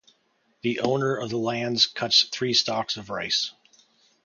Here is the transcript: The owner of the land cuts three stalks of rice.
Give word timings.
The 0.63 0.79
owner 0.79 1.15
of 1.15 1.29
the 1.29 1.37
land 1.37 1.85
cuts 1.93 2.23
three 2.23 2.55
stalks 2.55 2.97
of 2.97 3.11
rice. 3.11 3.51